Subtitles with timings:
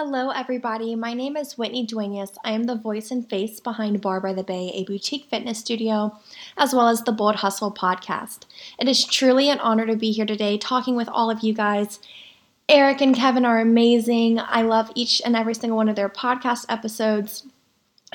[0.00, 0.94] Hello, everybody.
[0.94, 2.38] My name is Whitney Duenas.
[2.44, 6.16] I am the voice and face behind Barre by the Bay, a boutique fitness studio,
[6.56, 8.44] as well as the Bold Hustle podcast.
[8.78, 11.98] It is truly an honor to be here today talking with all of you guys.
[12.68, 14.38] Eric and Kevin are amazing.
[14.38, 17.44] I love each and every single one of their podcast episodes.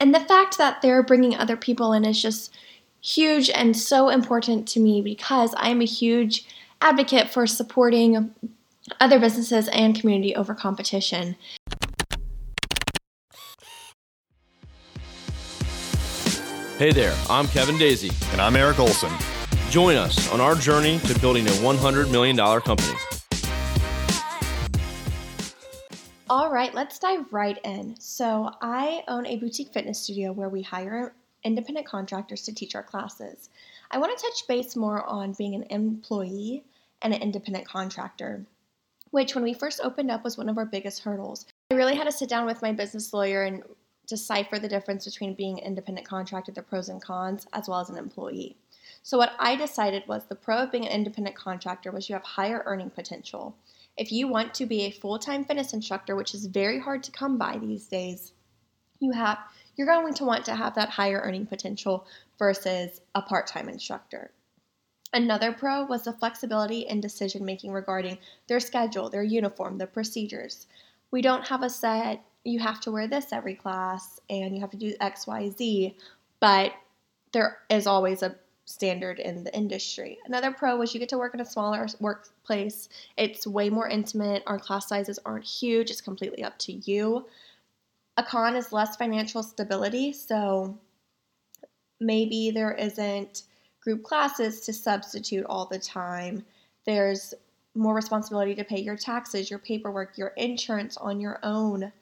[0.00, 2.52] And the fact that they're bringing other people in is just
[3.00, 6.44] huge and so important to me because I am a huge
[6.80, 8.34] advocate for supporting
[9.00, 11.36] other businesses and community over competition.
[16.78, 18.12] Hey there, I'm Kevin Daisy.
[18.30, 19.10] And I'm Eric Olson.
[19.68, 22.96] Join us on our journey to building a $100 million company.
[26.30, 27.96] All right, let's dive right in.
[27.98, 32.84] So, I own a boutique fitness studio where we hire independent contractors to teach our
[32.84, 33.50] classes.
[33.90, 36.62] I want to touch base more on being an employee
[37.02, 38.46] and an independent contractor,
[39.10, 41.44] which, when we first opened up, was one of our biggest hurdles.
[41.72, 43.64] I really had to sit down with my business lawyer and
[44.08, 47.90] decipher the difference between being an independent contractor, the pros and cons, as well as
[47.90, 48.56] an employee.
[49.02, 52.24] So, what I decided was the pro of being an independent contractor was you have
[52.24, 53.54] higher earning potential.
[53.96, 57.12] If you want to be a full time fitness instructor, which is very hard to
[57.12, 58.32] come by these days,
[58.98, 59.38] you have
[59.76, 62.06] you're going to want to have that higher earning potential
[62.38, 64.32] versus a part time instructor.
[65.12, 70.66] Another pro was the flexibility in decision making regarding their schedule, their uniform, the procedures.
[71.10, 74.70] We don't have a set you have to wear this every class and you have
[74.70, 75.96] to do X, Y, Z,
[76.40, 76.72] but
[77.32, 80.18] there is always a standard in the industry.
[80.26, 82.88] Another pro was you get to work in a smaller workplace.
[83.16, 84.42] It's way more intimate.
[84.46, 85.90] Our class sizes aren't huge.
[85.90, 87.26] It's completely up to you.
[88.18, 90.78] A con is less financial stability, so
[92.00, 93.44] maybe there isn't
[93.80, 96.44] group classes to substitute all the time.
[96.84, 97.32] There's
[97.74, 101.92] more responsibility to pay your taxes, your paperwork, your insurance on your own.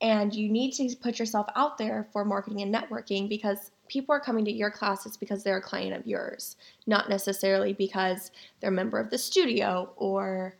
[0.00, 4.20] And you need to put yourself out there for marketing and networking because people are
[4.20, 8.30] coming to your classes because they're a client of yours, not necessarily because
[8.60, 10.54] they're a member of the studio or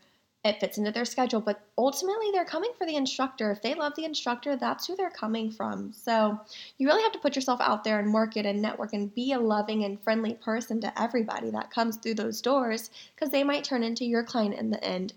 [0.47, 1.41] it fits into their schedule.
[1.41, 3.51] But ultimately, they're coming for the instructor.
[3.51, 5.91] If they love the instructor, that's who they're coming from.
[5.93, 6.39] So
[6.77, 9.39] you really have to put yourself out there and market and network and be a
[9.39, 13.83] loving and friendly person to everybody that comes through those doors because they might turn
[13.83, 15.13] into your client in the end.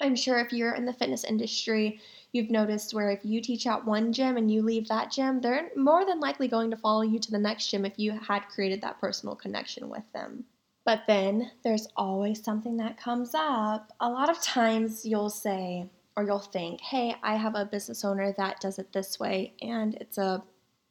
[0.00, 2.00] I'm sure if you're in the fitness industry,
[2.32, 5.70] you've noticed where if you teach at one gym and you leave that gym, they're
[5.76, 8.82] more than likely going to follow you to the next gym if you had created
[8.82, 10.44] that personal connection with them.
[10.84, 13.92] But then there's always something that comes up.
[14.00, 18.34] A lot of times you'll say, or you'll think, hey, I have a business owner
[18.36, 20.42] that does it this way, and it's a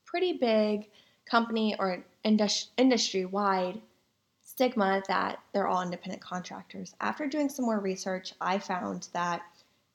[0.06, 0.90] pretty big
[1.30, 3.81] company or industry wide
[4.53, 6.94] stigma that they're all independent contractors.
[7.02, 9.41] After doing some more research, I found that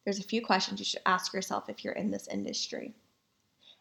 [0.05, 2.93] there's a few questions you should ask yourself if you're in this industry.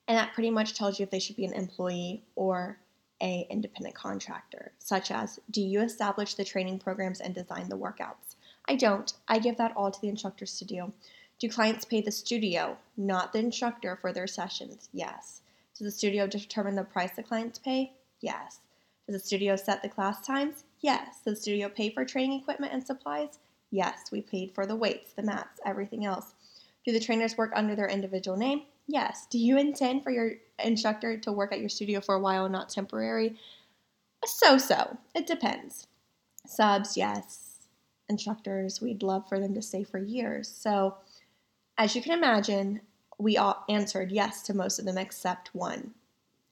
[0.07, 2.77] And that pretty much tells you if they should be an employee or
[3.23, 8.35] a independent contractor, such as do you establish the training programs and design the workouts?
[8.65, 9.11] I don't.
[9.27, 10.93] I give that all to the instructors to do.
[11.39, 14.89] Do clients pay the studio, not the instructor, for their sessions?
[14.93, 15.41] Yes.
[15.75, 17.93] Does the studio determine the price the clients pay?
[18.21, 18.59] Yes.
[19.07, 20.65] Does the studio set the class times?
[20.79, 21.21] Yes.
[21.23, 23.39] Does the studio pay for training equipment and supplies?
[23.71, 24.11] Yes.
[24.11, 26.33] We paid for the weights, the mats, everything else.
[26.85, 28.63] Do the trainers work under their individual name?
[28.87, 29.27] Yes.
[29.29, 30.33] Do you intend for your
[30.63, 33.37] instructor to work at your studio for a while, not temporary?
[34.25, 34.97] So so.
[35.13, 35.87] It depends.
[36.45, 37.67] Subs, yes.
[38.09, 40.47] Instructors, we'd love for them to stay for years.
[40.47, 40.95] So,
[41.77, 42.81] as you can imagine,
[43.19, 45.93] we all answered yes to most of them except one.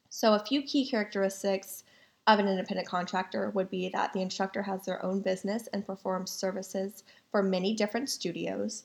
[0.10, 1.84] So, a few key characteristics
[2.28, 6.32] of an independent contractor would be that the instructor has their own business and performs
[6.32, 8.84] services for many different studios.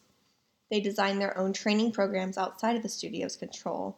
[0.70, 3.96] They design their own training programs outside of the studio's control.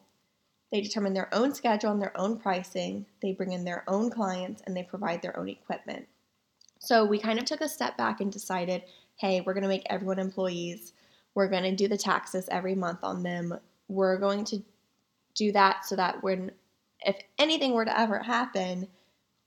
[0.71, 3.05] They determine their own schedule and their own pricing.
[3.21, 6.07] They bring in their own clients and they provide their own equipment.
[6.79, 8.83] So we kind of took a step back and decided
[9.19, 10.95] hey, we're going to make everyone employees.
[11.35, 13.57] We're going to do the taxes every month on them.
[13.87, 14.63] We're going to
[15.35, 16.51] do that so that when,
[17.01, 18.89] if anything were to ever happen,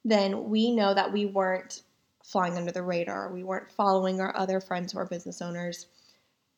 [0.05, 1.81] then we know that we weren't
[2.23, 3.33] flying under the radar.
[3.33, 5.87] We weren't following our other friends who are business owners.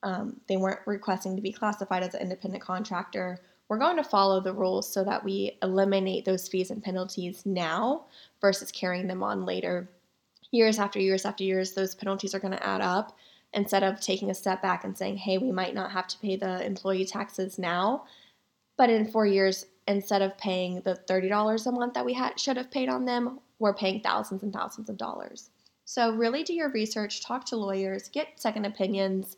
[0.04, 3.40] Um, they weren't requesting to be classified as an independent contractor.
[3.70, 8.06] We're going to follow the rules so that we eliminate those fees and penalties now
[8.40, 9.90] versus carrying them on later.
[10.52, 13.18] Years after years after years, those penalties are going to add up.
[13.54, 16.36] Instead of taking a step back and saying, hey, we might not have to pay
[16.36, 18.04] the employee taxes now,
[18.78, 22.58] but in four years, instead of paying the $30 a month that we had, should
[22.58, 25.50] have paid on them, we're paying thousands and thousands of dollars.
[25.86, 29.38] So, really do your research, talk to lawyers, get second opinions,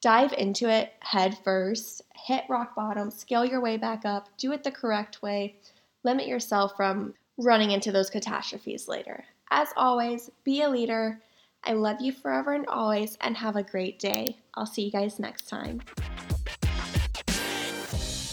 [0.00, 4.62] dive into it head first, hit rock bottom, scale your way back up, do it
[4.62, 5.56] the correct way,
[6.04, 9.24] limit yourself from running into those catastrophes later.
[9.50, 11.20] As always, be a leader.
[11.64, 14.38] I love you forever and always, and have a great day.
[14.54, 15.80] I'll see you guys next time.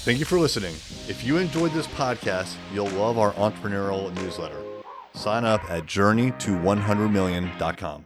[0.04, 0.74] Thank you for listening.
[1.08, 4.60] If you enjoyed this podcast, you'll love our entrepreneurial newsletter.
[5.14, 8.06] Sign up at journeyto100million.com.